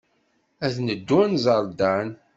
Ad 0.65 0.75
neddu 0.87 1.15
ad 1.25 1.29
nẓer 1.33 1.65
Dan. 1.79 2.09